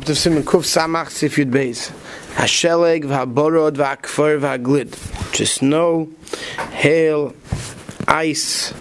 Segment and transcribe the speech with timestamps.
[0.00, 1.90] Up to Siman Kuf Samach Sifyud Beis.
[2.32, 4.88] Hasheleg v'haborod v'hakfor v'haglid.
[5.34, 6.08] Just snow,
[6.70, 7.34] hail,
[8.08, 8.72] ice,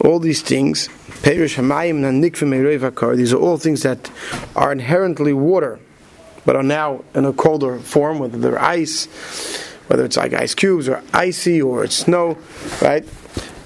[0.00, 0.88] all these things.
[1.22, 4.10] Perish hamayim and nikvim These are all things that
[4.56, 5.78] are inherently water,
[6.44, 9.04] but are now in a colder form, whether they're ice,
[9.86, 12.36] whether it's like ice cubes or icy or it's snow,
[12.80, 13.06] right?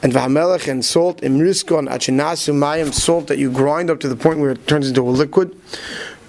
[0.03, 4.41] And v'hamelech and salt, imriskon achinasu mayim, salt that you grind up to the point
[4.41, 5.59] where it turns into a liquid.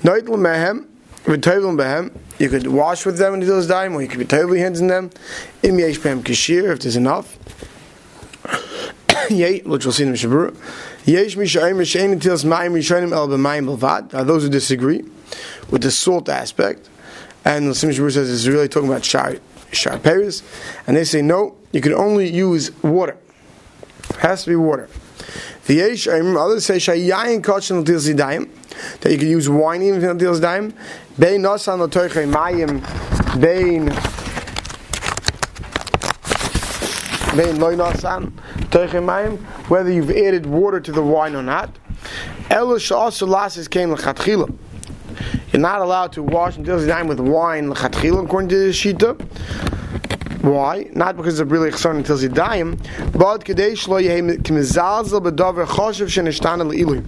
[0.07, 0.85] Noitel mehem,
[1.25, 2.17] behem.
[2.39, 4.87] You could wash with them until it's dying, or you could be totally hands in
[4.87, 5.09] them.
[5.63, 7.35] Im yesh behem kashir, if there's enough.
[9.29, 10.55] Which we'll see in the Shabura.
[11.05, 14.25] Yesh mishayim mishayin until it's mayim rishonim el b'mayim belvad.
[14.25, 15.03] Those who disagree
[15.69, 16.89] with the salt aspect.
[17.43, 19.35] And the Sim Shabura says it's really talking about shar,
[19.73, 20.41] shar Paris.
[20.87, 23.17] And they say, no, you can only use water.
[24.11, 24.87] It has to be water.
[25.65, 28.49] The Yesh, others say, shayayin kachin until zidayim
[29.01, 30.73] that you can use wine even if it dime.
[31.19, 32.81] Bein nosan lotoiche mayim
[33.41, 33.85] bein
[37.35, 38.31] bein loy nosan
[38.69, 41.77] toiche mayim whether you've added water to the wine or not.
[42.49, 44.55] Elo also lasis came lechatchila.
[45.51, 49.19] You're not allowed to wash until it's dime with wine lechatchila according to the shita.
[50.43, 50.89] Why?
[50.93, 52.77] Not because it's really chson until zidayim,
[53.17, 57.03] but kadesh lo yehem kmizalzel bedover choshev shenishtana le'ilu.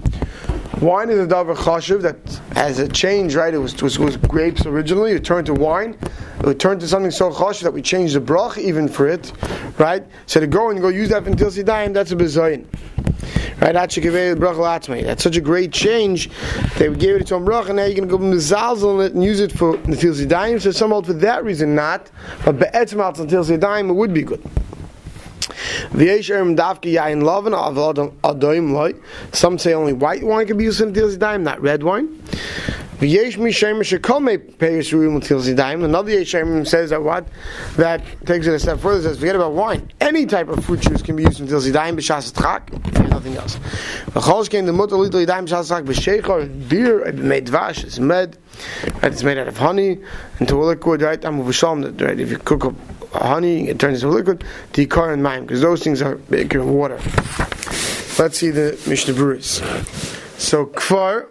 [0.81, 2.15] Wine is a davar chashuv that
[2.53, 3.53] has a change, right?
[3.53, 5.11] It was, was, was grapes originally.
[5.11, 5.97] It turned to wine.
[6.45, 9.33] It turned to something so chashuv that we changed the brach even for it,
[9.77, 10.05] right?
[10.25, 12.65] So to go and go use that until sidayim, that's a bezayin.
[13.59, 16.29] Right, that's such a great change.
[16.77, 19.41] They gave it to him and now you're going to go mizalzel it and use
[19.41, 20.61] it for the zidayim.
[20.61, 22.09] So some hold for that reason not,
[22.45, 24.41] but be'etzim until zidayim it would be good.
[29.31, 32.21] Some say only white wine can be used in Til Zidayim, not red wine.
[33.01, 33.07] Another
[36.11, 37.25] Yeshem says that what
[37.77, 39.01] that takes it a step further.
[39.01, 39.89] Says forget about wine.
[40.01, 43.09] Any type of fruit juice can be used until zidayim b'shas tchak.
[43.09, 43.55] Nothing else.
[44.07, 47.85] V'chol came the mutter little zidayim b'shas tchak b'sheichor beer made dvash.
[47.85, 48.35] It's made.
[48.95, 49.99] Right, it's made out of honey
[50.41, 51.01] into a liquid.
[51.01, 52.19] Right, I'm right.
[52.19, 52.75] If you cook up
[53.11, 54.43] honey, it turns into liquid,
[54.73, 56.97] the car and mayim because those things are bigger in water.
[58.19, 60.39] Let's see the Mishnah Berurah.
[60.39, 61.27] So kfar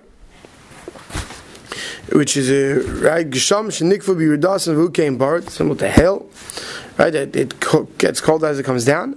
[2.12, 6.26] which is a right gesham shenikfu biyudas and who came bart similar to hell
[6.98, 7.54] right it, it
[7.98, 9.10] gets cold as it comes down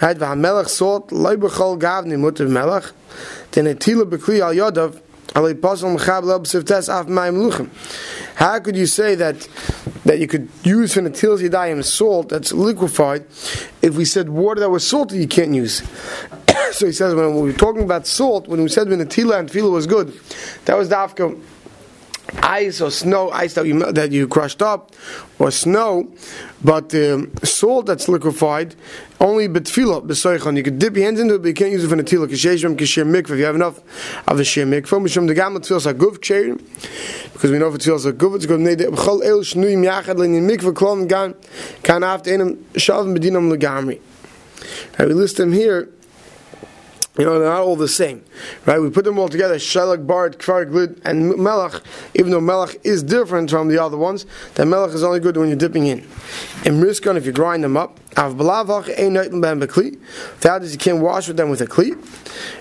[0.00, 2.92] right v'hamelech salt leibachol gavni mutav melach
[3.52, 5.00] then etila bekli al yodav
[5.34, 5.42] how
[8.60, 9.48] could you say that
[10.04, 13.26] that you could use for natil yadayim salt that's liquefied?
[13.82, 15.82] If we said water that was salty you can't use.
[16.72, 19.38] So he says when we were talking about salt when we said when the tila
[19.38, 20.12] and tefillah was good
[20.64, 21.40] that was dafka
[22.42, 24.92] ice or snow, ice that you that you crushed up,
[25.38, 26.12] or snow,
[26.62, 28.74] but um, salt that's liquefied,
[29.20, 30.56] only betfila b'soichon.
[30.56, 32.26] You could dip your hands into it, but you can't use it for netila.
[32.26, 33.30] Mikvah.
[33.30, 33.80] If you have enough
[34.26, 35.04] of the shir mikvah,
[37.32, 38.60] because we know if tefillas guv, it's good.
[38.60, 41.34] B'chol el shnuyim yachad le'nin mikvah klom gan
[41.82, 44.00] kan after enim shavim bedinam legamri.
[44.98, 45.88] Now we list them here
[47.18, 48.24] you know, they're not all the same,
[48.66, 48.80] right?
[48.80, 50.64] We put them all together, Shelach, Bart, Kfar,
[51.04, 51.80] and Melach,
[52.14, 55.48] even though Melach is different from the other ones, that Melach is only good when
[55.48, 56.00] you're dipping in.
[56.64, 58.86] In Riskon, if you grind them up, Ein without
[60.60, 61.96] this you can't wash with them with a Kli,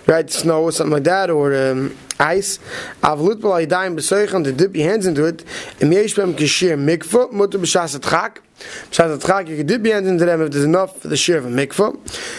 [0.08, 0.30] right?
[0.30, 2.59] Snow or something like that, or um, ice.
[3.03, 5.46] Av Lutbal Aydaim Besoichan, to dip your hands into it,
[5.80, 8.40] Im Yesh Bem Kishir Mikvah, Mutter B'Shas Atchak,
[8.90, 11.38] B'Shas Atchak, you can dip your hands into them if there's enough for the share
[11.38, 11.96] of a mikvah.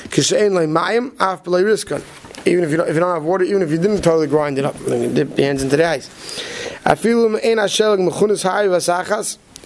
[0.09, 2.03] Kishain Lei Mayim, Av B'Lei Riskon
[2.47, 4.59] even if you don't, if you don't have water, even if you didn't totally grind
[4.59, 6.11] it up, you dip your hands into the ice.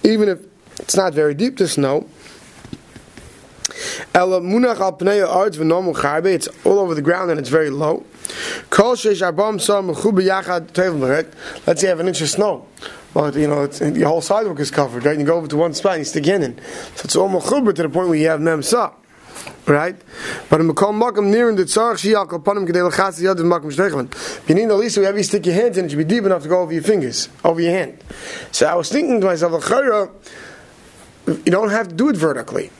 [0.04, 0.38] Even if
[0.78, 2.08] it's not very deep the snow.
[4.14, 4.22] It's
[6.64, 8.04] all over the ground and it's very low.
[8.78, 9.24] Let's say you
[11.88, 12.66] have an inch of snow.
[13.14, 15.12] Well, you know, the whole sidewalk is covered, right?
[15.12, 16.58] And you go over to one spot and you stick in it.
[16.96, 18.92] So it's almost to the point where you have memsa
[19.66, 19.96] right?
[20.48, 24.48] But in near in the Tzarech Yad Makam Shteichman.
[24.48, 26.24] You need at least we have you stick your hands in, it should be deep
[26.24, 28.02] enough to go over your fingers, over your hand.
[28.52, 29.52] So I was thinking to myself,
[31.26, 32.70] you don't have to do it vertically.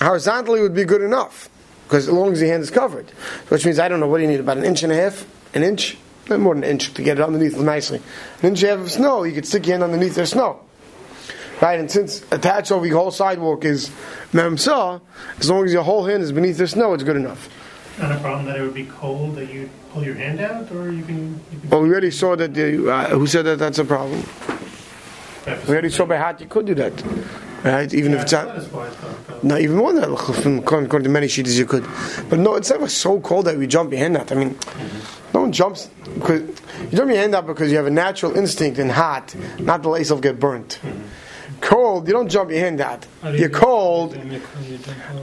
[0.00, 1.48] Horizontally would be good enough,
[1.84, 3.10] because as long as your hand is covered.
[3.48, 5.26] Which means, I don't know, what do you need, about an inch and a half?
[5.54, 5.98] An inch?
[6.28, 8.00] More than an inch to get it underneath nicely.
[8.40, 10.60] An inch and a half of snow, you could stick your hand underneath the snow.
[11.60, 13.90] Right, and since attached over your whole sidewalk is
[14.32, 15.00] memsa,
[15.38, 17.50] as long as your whole hand is beneath the snow, it's good enough.
[17.98, 20.90] Not a problem that it would be cold that you pull your hand out, or
[20.90, 21.38] you can.
[21.52, 22.54] You can Well, we already saw that.
[22.54, 24.24] The, uh, who said that that's a problem?
[25.46, 26.96] We already saw by hot you could do that,
[27.64, 27.92] right?
[27.92, 28.48] Even if it's Yeah, out.
[28.48, 30.10] that is why I thought, No, even more than that.
[30.10, 31.84] According to many sheets, you could.
[32.28, 34.30] But no, it's never so cold that we jump your hand out.
[34.32, 34.56] I mean,
[35.34, 38.78] no one jumps because you jump your hand out because you have a natural instinct
[38.78, 40.78] in hot, not to let yourself get burnt.
[41.60, 43.06] Cold, you don't jump your hand out.
[43.32, 44.16] You're cold.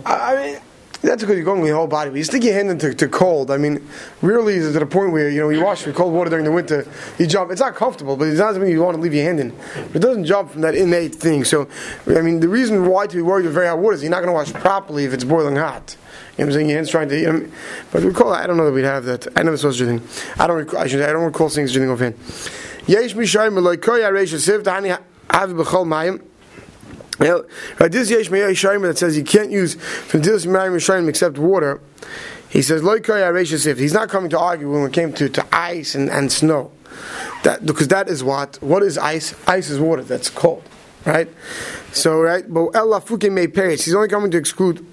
[0.05, 0.59] I I mean,
[1.01, 2.09] that's because you're going with your whole body.
[2.09, 3.51] But you stick your hand into to cold.
[3.51, 3.87] I mean,
[4.21, 6.51] really, is to the point where you know you wash with cold water during the
[6.51, 6.87] winter.
[7.19, 7.51] You jump.
[7.51, 9.55] It's not comfortable, but it doesn't mean you want to leave your hand in.
[9.93, 11.43] It doesn't jump from that innate thing.
[11.43, 11.67] So,
[12.07, 14.23] I mean, the reason why to be worried with very hot water is you're not
[14.23, 15.95] going to wash properly if it's boiling hot.
[16.37, 16.69] You know what I'm saying?
[16.69, 17.19] Your hand's trying to.
[17.19, 17.47] You know,
[17.91, 19.27] but recall, I don't know that we'd have that.
[19.35, 20.01] I never saw such a thing.
[20.39, 20.57] I don't.
[20.57, 22.15] Recall, I, should, I don't recall seeing such a thing offhand.
[28.89, 29.75] That says you can't use
[31.09, 31.81] except water.
[32.49, 32.81] He says,
[33.79, 36.71] he's not coming to argue when it came to, to ice and, and snow.
[37.43, 38.57] That, because that is what?
[38.61, 39.35] What is ice?
[39.47, 40.63] Ice is water that's cold.
[41.05, 41.29] Right?
[41.97, 44.85] So, right, but Ella Fuke May Paris, he's only coming to exclude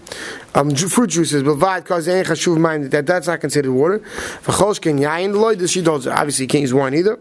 [0.55, 3.99] um, fruit juices, but Vad cause ain't Chashuv mind that that's not considered water.
[3.99, 7.19] V'choshken Yain Loy, this she does, obviously you can't use wine either.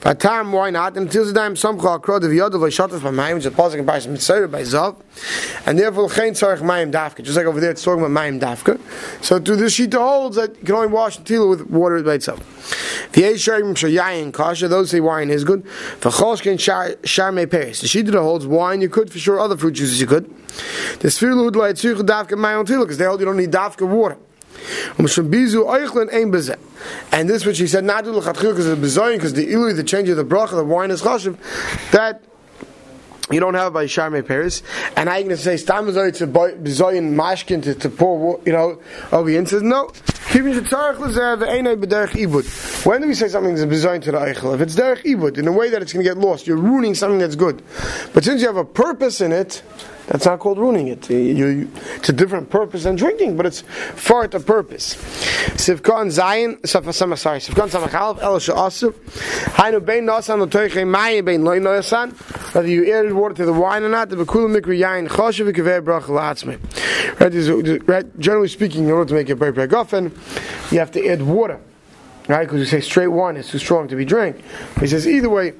[0.00, 0.96] Vatam, why not?
[0.96, 4.48] Until the time some call crowd of Yodov, Shatav, Mayim, which a positive by Mitzvah
[4.48, 4.96] by Zav,
[5.66, 8.80] and therefore Chain Tzarech Mayim Dafka, just like over there it's talking about Mayim Dafka.
[9.22, 12.14] So to this sheet holds that you can only wash the tila with water by
[12.14, 12.40] itself.
[13.12, 15.64] The Yesharim Shayayin Kasha, those say wine is good.
[16.00, 16.58] V'choshken
[17.04, 17.80] Shar May Paris.
[17.80, 20.24] The that holds wine you could, for sure other fruit juices you could.
[21.00, 24.16] The Sfir Lud Lai Tzurich Dafka Tila, because they hold you don't need Dafka water.
[24.98, 25.06] Um.
[27.12, 29.84] And this which he said not to L'chatchil because the bezoyin, because the ilui, the
[29.84, 31.36] change of the bracha, the wine is chashiv,
[31.92, 32.22] that
[33.30, 34.62] you don't have by Sharmei Paris.
[34.96, 38.80] And I can say stam bezoyin to mashkin to, to pour, you know,
[39.12, 39.30] over.
[39.30, 39.92] And says no.
[40.30, 42.69] Keeping the tzarech lezer ve'enei b'derech ibud.
[42.84, 44.54] When do we say something is a bezoyin to the eichel?
[44.54, 46.94] If it's derech ibud, in a way that it's going to get lost, you're ruining
[46.94, 47.62] something that's good.
[48.14, 49.62] But since you have a purpose in it,
[50.06, 51.10] that's not called ruining it.
[51.10, 53.60] You- you- it's a different purpose than drinking, but it's
[53.94, 54.94] for the purpose.
[55.56, 58.92] Sivkon Zayin, Safa Sama, sorry, Sivkon Samachalv, El Sha'asu,
[59.58, 62.12] Hainu Bein Nasan, Lotoiche Mayim, Bein Loi Noyasan,
[62.54, 65.84] whether you added water to the wine or not, the Bekula Mikri Yain, Choshev, V'Keveh
[65.84, 66.58] Brach Latzme.
[67.86, 70.10] Right, generally speaking, in order to make it very Gofen,
[70.72, 71.60] you have to add water.
[72.30, 74.40] Right, because you say straight wine is too strong to be drank.
[74.78, 75.52] He says either way,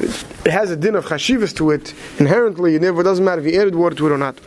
[0.00, 3.52] it has a din of chashivas to it inherently, and therefore it doesn't matter if
[3.52, 4.40] you added water to it or not.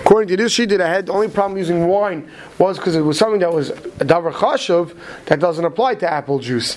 [0.00, 2.28] According to this sheet that I had, the only problem using wine
[2.58, 4.94] was because it was something that was a davar chashav
[5.26, 6.76] that doesn't apply to apple juice.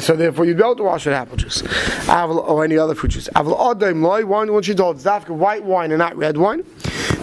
[0.00, 1.62] So therefore you'd be able to wash with apple juice.
[2.08, 3.28] Or any other fruit juice.
[3.34, 6.64] Wine, when she told, it's white wine and not red wine.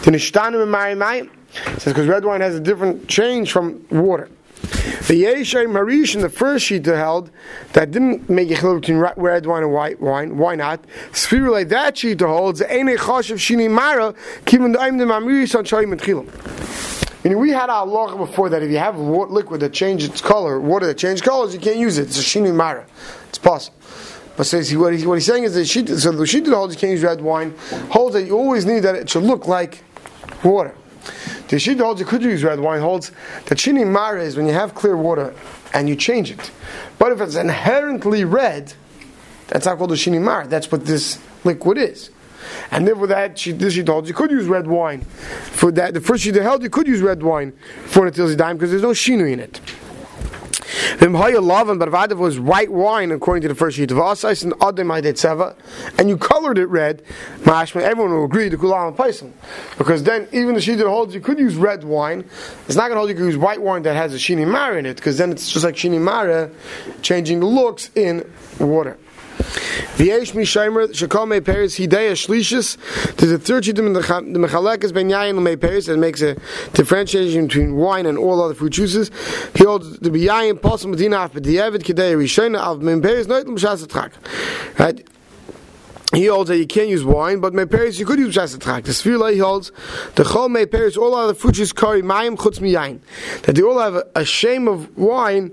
[0.05, 4.29] It says because red wine has a different change from water.
[4.61, 7.31] The Yeshay Marish in the first sheet held
[7.73, 10.37] that didn't make a chiluk between red wine and white wine.
[10.37, 10.83] Why not?
[11.13, 14.13] Sphere like that sheet holds Eine Choshev Shini Mara
[14.45, 17.23] Kivin Daim the Mamirish on Shayim and Chilim.
[17.23, 20.59] Meaning we had our law before that if you have liquid that changes its color,
[20.59, 22.03] water that changes colors, you can't use it.
[22.03, 22.85] It's a Shini Mara.
[23.29, 23.77] It's possible.
[24.37, 26.75] But says he, what, he, what he's saying is that sheet, so the sheet holds
[26.75, 27.53] you can't use red wine
[27.89, 29.83] holds that you always need that it should look like
[30.43, 30.75] water.
[31.47, 33.11] The Shita holds you could use red wine holds
[33.45, 35.33] that shini mara is when you have clear water
[35.73, 36.51] and you change it.
[36.99, 38.73] But if it's inherently red,
[39.47, 40.47] that's not called a shini mara.
[40.47, 42.11] That's what this liquid is.
[42.71, 45.93] And therefore, that she, this she told you could use red wine for that.
[45.93, 47.53] The first that held you could use red wine
[47.85, 49.59] for an dime because there's no shinu in it.
[50.99, 55.55] Vimhaya was white wine, according to the first sheet of Asais and Seva,
[55.97, 57.01] and you colored it red,
[57.45, 59.31] everyone will agree to Kulam Paisim.
[59.77, 62.23] Because then, even the sheet that holds you could use red wine,
[62.67, 64.77] it's not going to hold you could use white wine that has a Shini Mara
[64.77, 66.49] in it, because then it's just like Shini Mara,
[67.01, 68.97] changing the looks in water.
[69.97, 72.77] V'yesh mishaymer shekol mei peris hidei shlishis.
[73.15, 75.97] There's a third sheet in the Mecha- the mechalekes ben yayin and mei peris that
[75.97, 76.35] makes a
[76.73, 79.11] differentiation between wine and all other fruit juices.
[79.55, 83.85] He holds the biyayin posel medina af b'diavad kedei rishayna av mei peris noitel m'shas
[83.85, 84.11] atchak.
[84.79, 85.07] Right.
[86.13, 88.87] He holds that you can't use wine, but Paris you could use attract.
[88.87, 89.71] The Sfirla he holds
[90.15, 92.99] the Chol Paris all other fruit juice carry mayim chutz miyayin.
[93.43, 95.51] That they all have a, shame of wine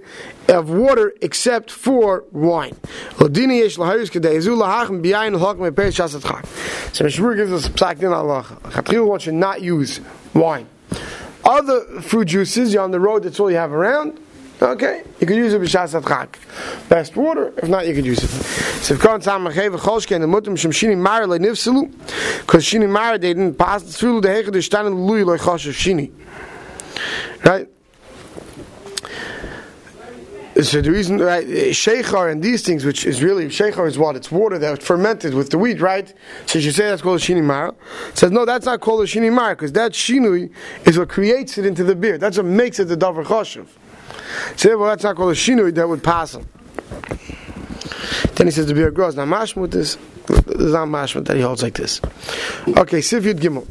[0.49, 2.75] of water except for wine.
[3.19, 6.47] Lodini yesh laharis kedei zu lahachem biyayin lahak me Paris just attract.
[6.95, 8.45] So Mishmur gives us psak din Allah.
[8.45, 10.01] Chatchil wants you not use
[10.33, 10.67] wine.
[11.45, 14.19] Other fruit juices, you're on the road, that's all you have around.
[14.61, 16.89] Okay, you can use it b'shas adchak.
[16.89, 17.53] Best water.
[17.59, 18.29] If not, you could use it.
[18.29, 21.91] So if Kohen Tzam Mecheva Cholshke and the Mutim Shem Shini Mara Le Nifselu,
[22.41, 26.11] because Shini they didn't pass the and Lui Le Chosh Shini.
[27.45, 27.69] Right?
[30.63, 34.31] So the reason, right, sheikhar and these things, which is really sheikhar is what it's
[34.33, 36.15] water that fermented with the wheat, right?
[36.47, 37.75] So you say that's called a shini mar.
[38.15, 40.51] Says no, that's not called a shini mar because that shinui
[40.87, 42.17] is what creates it into the beer.
[42.17, 43.67] That's what makes it the davar choshev.
[44.57, 46.47] Say well, that's not called a shinui that would pass him.
[48.37, 49.17] Then he says the beer grows.
[49.17, 49.97] Now mashmut is
[50.27, 52.01] there's not mashmut that he holds like this.
[52.67, 53.67] Okay, sif yud gimel.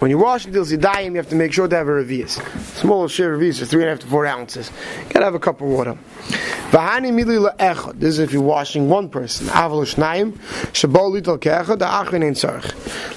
[0.00, 2.40] When you wash until die you have to make sure to have a revius.
[2.76, 4.72] Small share revius are three and a half to four ounces.
[5.06, 5.96] You gotta have a cup of water.
[6.70, 9.46] This is if you're washing one person.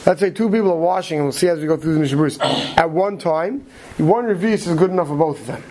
[0.05, 2.75] Let's say two people are washing, and we'll see as we go through the Mishnah
[2.77, 3.65] At one time,
[3.97, 5.63] one revius is good enough for both of them.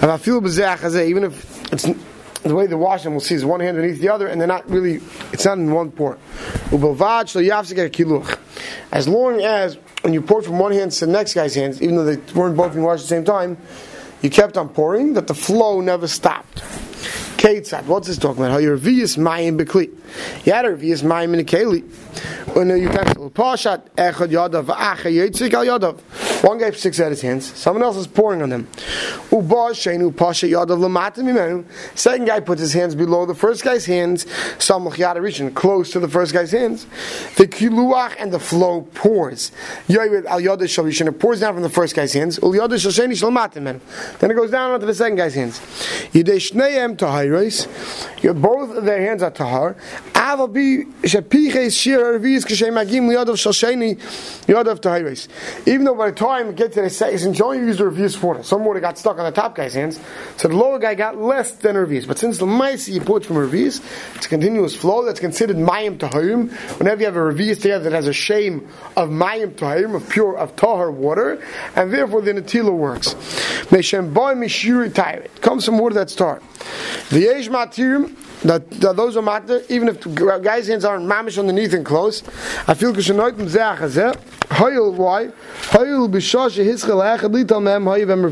[0.00, 1.86] And I feel even if it's
[2.42, 4.48] the way they wash them, we'll see, is one hand underneath the other, and they're
[4.48, 5.00] not really,
[5.32, 6.16] it's not in one pour.
[6.72, 6.78] Er
[8.92, 11.96] as long as when you pour from one hand to the next guy's hands, even
[11.96, 13.58] though they weren't both being washed at the same time,
[14.22, 16.62] you kept on pouring, that the flow never stopped.
[17.36, 18.52] Ketzad, what's this talking about?
[18.52, 19.90] How your revius mayim bekli.
[20.46, 21.82] You had a revius mayim in a keli.
[22.54, 23.30] When you utensil.
[23.30, 26.00] Pashat echad yadav acha yitzik al yadav.
[26.46, 27.52] One guy sticks out his hands.
[27.56, 28.68] Someone else is pouring on them.
[31.96, 34.26] Second guy puts his hands below the first guy's hands.
[35.54, 36.86] Close to the first guy's hands.
[37.36, 39.50] The kiluach and the flow pours.
[39.88, 42.36] It pours down from the first guy's hands.
[42.36, 45.60] Then it goes down onto the second guy's hands.
[48.22, 49.76] Both their hands are tahar.
[55.66, 58.20] Even though by the time it gets to the since you only use the revius
[58.22, 60.00] water, some water got stuck on the top guy's hands,
[60.36, 62.06] so the lower guy got less than revius.
[62.06, 63.82] But since the mice you put from revius,
[64.14, 66.50] it's a continuous flow that's considered mayim tahayim.
[66.78, 70.36] Whenever you have a revius together that has a shame of mayim tahayim, of pure,
[70.36, 71.42] of tahar water,
[71.74, 73.14] and therefore the natila works.
[73.72, 76.40] It comes from water that's tar.
[77.10, 80.00] The yesh matirim that, that those are matter, even if
[80.42, 82.22] guys' hands aren't mamish underneath and close.
[82.66, 84.16] I feel kishanoitim zeachazeh.
[84.48, 85.28] Hoyel why?
[85.70, 88.22] Hoyel b'shosh hischel echad lital mem hoyev em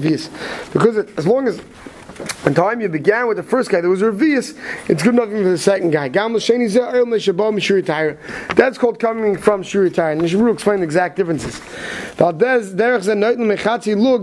[0.73, 1.61] Because it, as long as
[2.47, 4.57] in time you began with the first guy, there was a revius,
[4.89, 6.09] it's good enough for the second guy.
[6.09, 6.49] That's
[8.79, 10.13] called coming from Shuritayr.
[10.13, 11.61] And Nishabru explain the exact differences.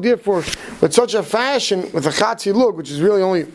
[0.01, 0.43] Therefore,
[0.81, 3.45] with such a fashion, with a chatzi look, which is really only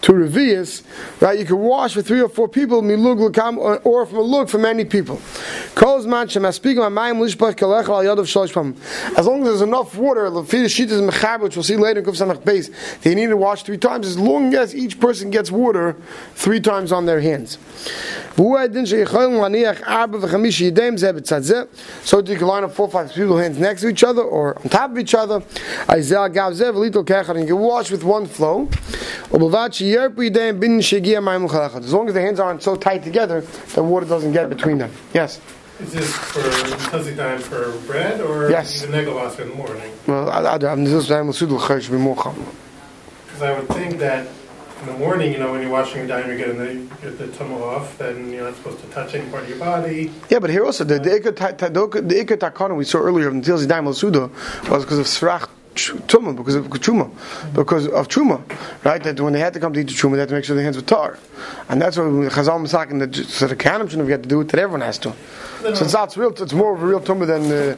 [0.00, 0.82] two revius,
[1.20, 4.84] right, you can wash for three or four people, or from a look for many
[4.84, 5.20] people.
[5.76, 6.22] As long
[9.42, 12.70] as there's enough water, which we'll see later in Kuf Samach Beis,
[13.02, 15.96] they need to wash three times as long as each person gets water
[16.34, 17.58] three times on their hands.
[18.36, 18.64] So you
[22.36, 24.92] can line up four or five people hands next to each other or on top
[24.92, 25.42] of each other.
[26.60, 28.68] And you can wash with one flow.
[29.32, 29.68] As long
[32.08, 33.40] as the hands aren't so tight together,
[33.74, 34.92] the water doesn't get between them.
[35.14, 35.40] Yes.
[35.80, 36.42] Is this for
[36.90, 38.82] fuzzy time for bread or yes.
[38.82, 39.90] the negalas in the morning?
[40.06, 40.58] Well, I,
[41.98, 42.16] more
[43.40, 44.28] because I would think that
[44.80, 47.28] in the morning, you know, when you're washing your down, you're getting the, get the
[47.28, 50.10] tumble off, then you're not supposed to touch any part of your body.
[50.28, 54.30] Yeah, but here also, the, the Iker Takana we saw earlier in Tilzi Daim Suda
[54.70, 57.10] was because of Srach Tumah, because of Truma,
[57.54, 58.42] because of Truma,
[58.84, 59.02] right?
[59.02, 60.54] That when they had to come to eat the Truma, they had to make sure
[60.56, 61.18] their hands were tar.
[61.68, 64.60] And that's what Chazal Masakin, that the Kanim shouldn't have got to do it, that
[64.60, 65.14] everyone has to.
[65.60, 67.52] So it's not real, it's more of a real Tumah than.
[67.52, 67.76] Uh,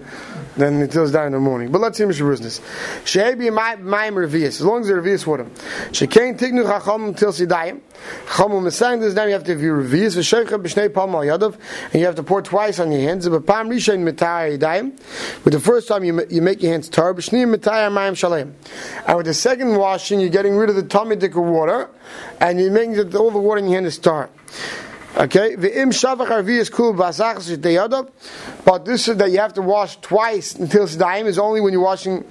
[0.56, 1.72] then it goes down in the morning.
[1.72, 2.60] But let's see Mishnah business.
[3.04, 5.44] Shehebi Mayim Revius, as long as the Revius water.
[5.90, 7.80] Shekain Tignu Chacham Til Sidayim.
[8.26, 11.56] Chacham Mesayim, this time you have to your Revius, V'Sheicha B'Shnei Palm Al Yadav,
[11.92, 13.28] and you have to pour twice on your hands.
[13.28, 15.44] But Pam Rishon Mitai Yadayim.
[15.44, 18.54] With the first time you, you make your hands tar, B'Shnei Mitai Mayim Shalem.
[19.06, 21.88] And with the second washing, you're getting rid of the tummy of water,
[22.40, 24.28] and you're making all the water in your hand is tar.
[25.14, 28.10] Okay, the im shavach arvi is cool basachas deyadav,
[28.64, 31.82] but this is that you have to wash twice until daim is only when you're
[31.82, 32.24] washing,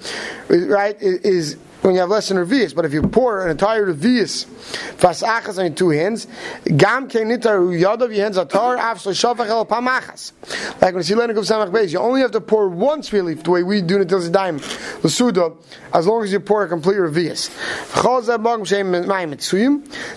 [0.48, 1.00] right?
[1.00, 2.74] Is when you have less than revius.
[2.74, 6.26] But if you pour an entire revius, fas achas on your two hands,
[6.64, 10.32] gam nitar yadav your hands atar after shavach el pamachas.
[10.80, 13.34] Like when you see lenik of samach beis, you only have to pour once really
[13.34, 15.56] the way we do it it's daim l'suda,
[15.92, 17.50] as long as you pour a complete revius.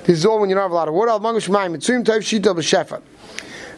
[0.05, 1.11] This is all when you don't have a lot of water.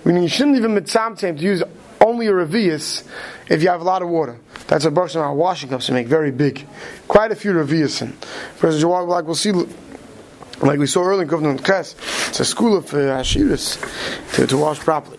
[0.05, 1.63] Meaning you shouldn't even mitzamtzem to use
[2.01, 3.03] only a revius
[3.49, 4.39] if you have a lot of water.
[4.67, 6.67] That's a brush our washing cups to make very big.
[7.07, 8.11] Quite a few revias in.
[8.57, 9.53] For instance, like we'll see,
[10.61, 11.95] like we saw earlier in Kufnun Ches,
[12.27, 13.79] it's a school of uh, Ashiris
[14.35, 15.17] to, to wash properly.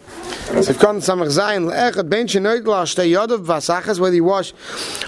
[0.62, 4.52] So if kann samach sein le'echad ben shenoidl shtei yodav v'asachas whether you wash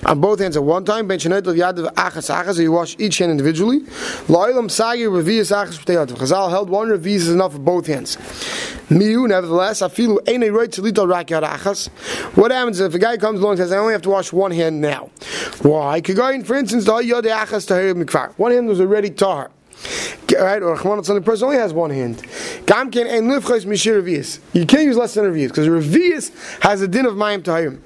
[0.05, 3.19] on both hands at one time ben shenoidl yadav achas achas or you wash each
[3.19, 3.81] hand individually.
[4.29, 8.17] Lo'ilam sagi revius achas shtei yodav Chazal held one revius is enough for both hands.
[8.89, 11.89] Miu nevertheless afilu ein right to little rak yad achas.
[12.37, 14.51] What happens if a guy comes along and says I only have to wash one
[14.51, 15.11] hand now
[15.63, 16.01] why?
[16.01, 18.33] Could go in for instance the yod achas tahir mikvar.
[18.39, 19.11] One hand was already
[20.27, 20.63] tahar right?
[20.63, 22.19] Or Rahman the person only has one hand.
[22.67, 23.29] Gamkin and
[23.65, 24.41] mishir revius.
[24.53, 26.31] You can't use less than revius because revius
[26.63, 27.79] has a din of mayim tahim.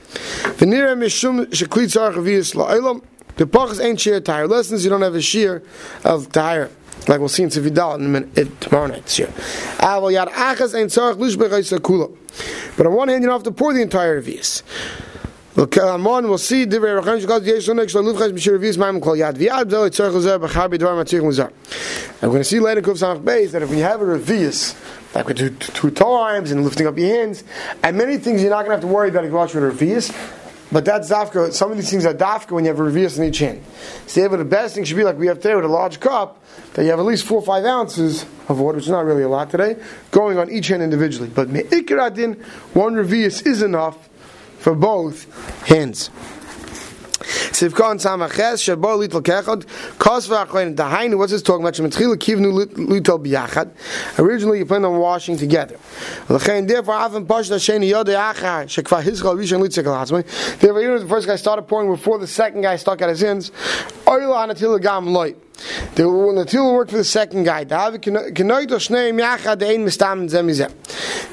[0.57, 3.03] V'nira mishum sheklit tzarach revius la'olam.
[3.37, 4.47] The pachas ain't shear tire.
[4.47, 5.63] Lessons you don't have a shear
[6.05, 6.71] of tire.
[7.09, 9.05] Like we'll see in Tzvidal in a minute, tomorrow night.
[9.05, 12.17] Aval yad achas ain't kula.
[12.77, 14.63] But on one hand, you don't have to pour the entire revius.
[15.57, 15.69] Will
[16.39, 20.11] see divrei rachan shekal yesh lonek shlo luvchas b'shir ma'im kol yad v'yad v'lo yitzarech
[20.11, 21.53] lezer b'char b'dvar matzirich muzar.
[22.21, 24.75] I'm going to see later Kuf Samach Beis that if you have a revius,
[25.15, 27.45] like with two, two times and lifting up your hands,
[27.85, 29.63] and many things you're not going to have to worry about if you watch with
[29.63, 30.11] a revius.
[30.73, 31.53] But that's dafka.
[31.53, 33.63] Some of these things are dafka when you have a revius in each hand.
[34.09, 36.43] So therefore, the best thing should be like we have today with a large cup
[36.73, 39.23] that you have at least four or five ounces of water, which is not really
[39.23, 39.77] a lot today,
[40.11, 41.31] going on each hand individually.
[41.33, 42.43] But me'ikradin,
[42.75, 44.09] one revius is enough
[44.65, 45.27] for both
[45.69, 46.09] hands.
[47.55, 49.65] Sivkon Samaches Shabo Little Kechad
[49.99, 51.19] Kosva Achrein Dahainu.
[51.19, 51.75] What's this talking about?
[51.75, 53.71] Shemetchila Kivnu Little Biyachad.
[54.19, 55.77] Originally, you plan on washing together.
[56.29, 59.61] Lechein therefore Avim Pashta Sheni Yodei Achar Shekva Hizchal Rishon.
[60.59, 63.21] Therefore, even if the first guy started pouring before the second guy stuck at his
[63.21, 63.53] hands,
[64.21, 65.35] Oila Anatila.
[65.95, 67.63] The, when tool worked for the second guy,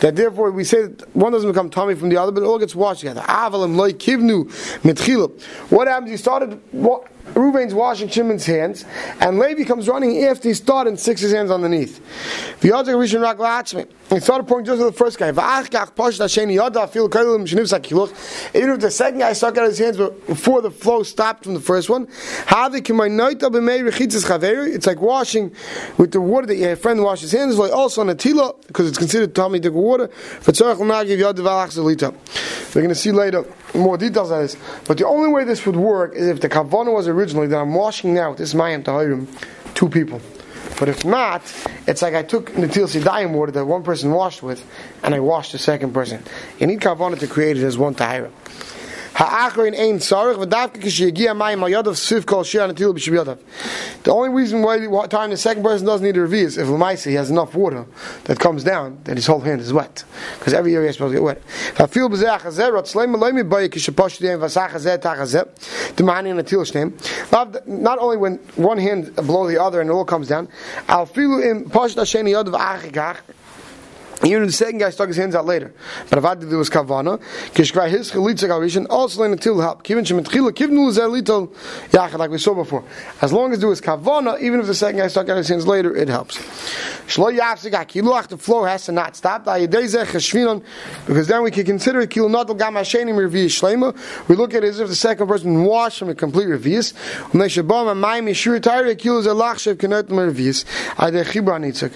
[0.02, 2.60] that therefore we say that one doesn't become tummy from the other, but it all
[2.60, 3.22] gets washed together.
[5.70, 6.12] What happens?
[6.12, 6.62] He started
[7.34, 8.86] Reuben's washing Shimon's hands,
[9.20, 12.00] and Levi comes running after he started and sticks his hands underneath.
[12.62, 13.40] The Rishon Rak
[14.12, 15.30] He started pouring just with the first guy.
[15.30, 15.42] Even
[18.70, 21.90] if the second guy stuck out his hands before the flow stopped from the first
[21.90, 22.10] one,
[24.74, 25.56] it's like washing
[25.98, 28.98] with the water that your friend washes hands, like also on a tila, because it's
[28.98, 30.10] considered tummy to water.
[30.46, 30.52] We're
[32.82, 34.58] going to see later more details on this.
[34.88, 37.74] But the only way this would work is if the kavana was originally that I'm
[37.74, 39.26] washing now this mayim tahirim
[39.74, 40.20] two people.
[40.82, 41.44] But if not,
[41.86, 44.66] it's like I took Natil Sidayim water that one person washed with,
[45.04, 46.24] and I washed the second person.
[46.60, 48.32] You need kavana to create it as one tahirim.
[54.02, 57.06] The only reason why time the second person doesn't need a revi is if Lamaisa
[57.06, 57.86] he has enough water
[58.24, 60.04] that comes down that his whole hand is wet.
[60.40, 61.40] Because every area is supposed to get wet.
[67.68, 70.48] Not only when one hand below the other and it all comes down,
[74.24, 75.74] even if the second guy stuck his hands out later.
[76.10, 77.20] But if I did was kavana,
[77.54, 79.84] kishkra his chalitza gavishin also learn until help.
[79.84, 81.50] Kivin shemetchila kivnu zelito
[81.90, 82.84] yachad like we saw before.
[83.22, 85.66] As long as there was kavana, even if the second guy stuck out his hands
[85.66, 86.38] later, it helps.
[87.08, 89.46] Shlo yafsigak kiluach the flow has to not stop.
[89.46, 93.96] Because then we can consider it kilu not gam hashenim revi shlema.
[94.28, 96.96] We look at it as if the second person washed from a complete revius.
[97.34, 100.64] When they shabam a mayim yishur tayre kilu zelach shev kenot revius.
[101.00, 101.92] Ade chibra nitzak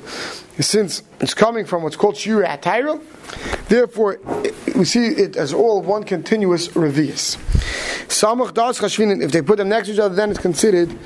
[0.60, 3.02] since it's coming from what's called Shira Atayra,
[3.68, 4.20] therefore
[4.76, 7.38] we see it as all one continuous revius.
[8.08, 10.98] Samach das chashvinin, if they put them next to each other, then it's considered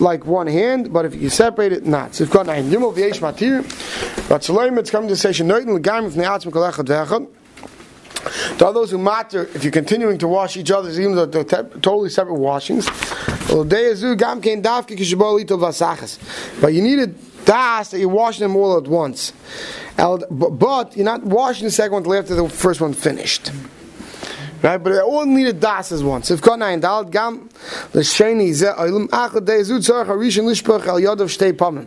[0.00, 2.14] like one hand, but if you separate it, not.
[2.14, 2.70] So you've got nine.
[2.70, 3.62] Yimel v'yesh matir,
[4.28, 8.90] Ratzaloim, it's coming to say, Shenoitin l'gayim from the atzim kolechad v'echad, to all those
[8.90, 12.86] who matter, if you're continuing to wash each other, even though they're totally separate washings,
[13.48, 13.68] but
[16.74, 17.14] you need needed
[17.48, 19.32] das that you're washing them all at once.
[19.96, 23.50] But you're not washing the second one until after the first one finished.
[24.62, 26.30] Right, but they all needed das as once.
[26.30, 27.48] If got nine dal gam
[27.92, 31.00] the sheni ze de zut lishpach al
[31.54, 31.86] pamim.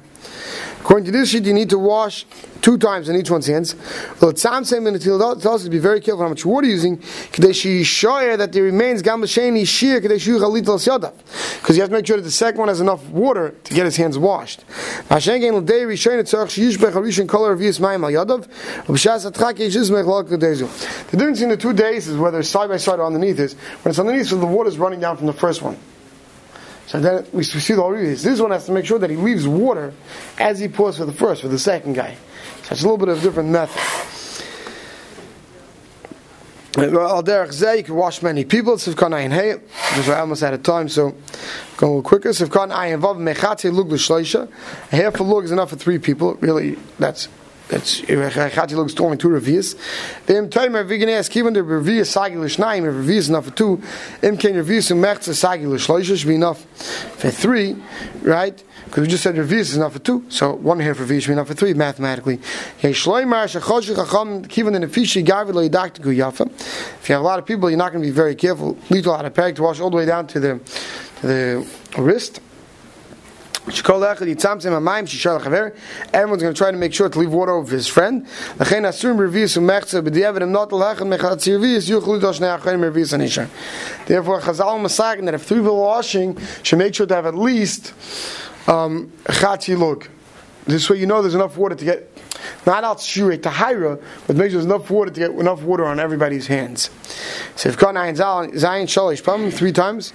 [0.81, 2.25] According to this sheet, you need to wash
[2.61, 3.75] two times in each one's hands.
[4.19, 6.95] Tells to be very careful how much water you're using.
[7.31, 7.63] Because
[11.77, 13.95] you have to make sure that the second one has enough water to get his
[13.95, 14.65] hands washed.
[21.11, 23.91] The difference in the two days is whether side by side or underneath is when
[23.91, 25.77] it's underneath, so the water is running down from the first one.
[26.91, 29.47] So then we see the whole This one has to make sure that he leaves
[29.47, 29.93] water
[30.37, 32.17] as he pours for the first, for the second guy.
[32.63, 33.79] So it's a little bit of a different method.
[36.77, 38.75] Al derech zeh, you can wash many people.
[38.75, 41.15] Sivkan ayin hey, because we're almost out of time, so
[41.77, 42.29] go a little quicker.
[42.31, 44.51] Sivkan ayin vav mechatze lug l'shleisha.
[44.91, 46.33] A half a lug is enough for three people.
[46.41, 47.29] Really, that's
[47.71, 49.77] that's Chati looks only two revias.
[50.25, 53.45] The im timer we can ask even the revia sagi l'shnayim if revia is enough
[53.45, 53.81] for two.
[54.21, 56.65] Im can revia some mechza sagi l'shloisha should be enough
[57.17, 57.77] for three,
[58.23, 58.61] right?
[58.83, 61.33] Because we just said revia is enough for two, so one half revia should be
[61.33, 62.41] enough for three mathematically.
[62.81, 62.89] If you
[67.15, 68.77] have a lot of people, you're not going to be very careful.
[68.89, 70.59] Leave a lot of peg to wash all the way down to the
[71.21, 71.65] to the
[71.97, 72.41] wrist.
[73.67, 78.25] Everyone's going to try to make sure to leave water over his friend.
[78.57, 78.81] Therefore,
[84.41, 87.93] Chazal Masagin that if three people are washing, should make sure to have at least
[88.67, 89.11] um.
[90.65, 92.07] This way you know there's enough water to get
[92.65, 95.99] not out shure tahira, but make sure there's enough water to get enough water on
[95.99, 96.89] everybody's hands.
[97.55, 100.11] So if got nine zayin shalish pam three times,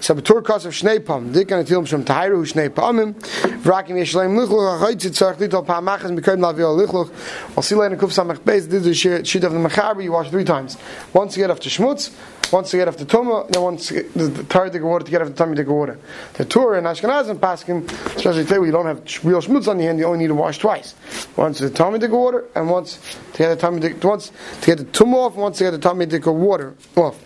[0.00, 3.14] sabatur kas of shnei pam dik and tilm from tahira hu shnei pamim
[3.62, 7.10] vrakim yeshleim lichluch achayt tzarch litol pam machas mikoyim lavil lichluch
[7.56, 10.12] I'll see later in kuf samach beis this is the sheet of the mechaber you
[10.12, 10.76] wash three times
[11.12, 12.10] once you get off the schmutz
[12.52, 15.28] once you get off the Tumah, then once the Torah dig water, to get off
[15.28, 15.98] the tummy dig water.
[16.34, 19.98] The Torah and Ashkenazim Paskin, especially today, we don't have real schmutz on the hand,
[19.98, 20.94] you only need to wash twice.
[21.36, 22.98] Once the tummy dig water, and once
[23.32, 25.78] to get the tummy dig, once to get the Tumah off, once to get the
[25.78, 27.18] tummy dig water off.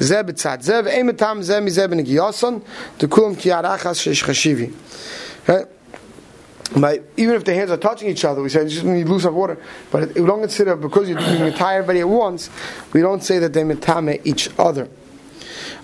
[0.00, 0.86] Zeb tzad zeb,
[1.42, 1.68] zeb,
[5.46, 5.82] zeb,
[6.76, 9.34] by, even if the hands are touching each other, we say just need loose of
[9.34, 9.58] water.
[9.90, 12.50] But we don't consider because you're doing entire everybody at once.
[12.92, 14.88] We don't say that they metame each other.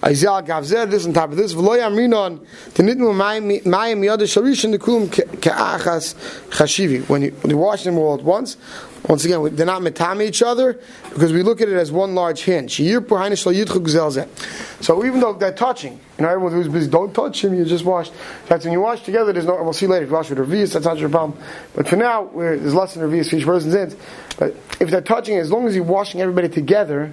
[0.02, 1.52] Isaiah gav this on top of this.
[1.52, 2.40] V'lo yamrinon
[2.70, 3.12] tenitnu
[3.62, 6.14] mayim yada sharishin dekulum ke'achas
[6.48, 7.06] chashivi.
[7.08, 8.56] When you wash them all at once,
[9.08, 10.78] once again they're not metame each other
[11.10, 12.70] because we look at it as one large hand.
[12.70, 12.82] So
[15.04, 17.54] even though they're touching, you know, everyone who's busy, don't touch him.
[17.54, 18.10] You just wash.
[18.46, 19.32] That's when you wash together.
[19.32, 19.62] There's no.
[19.62, 20.04] We'll see later.
[20.04, 21.38] If you wash with revius, that's not your problem.
[21.74, 23.96] But for now, there's less than revius for each person's hands.
[24.38, 27.10] But if they're touching, as long as you're washing everybody together,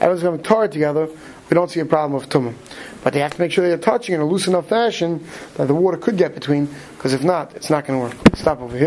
[0.00, 1.08] everyone's going to tar together
[1.50, 2.54] we don't see a problem of tumah.
[3.02, 5.74] But they have to make sure they're touching in a loose enough fashion that the
[5.74, 8.36] water could get between, because if not, it's not going to work.
[8.36, 8.78] Stop over here.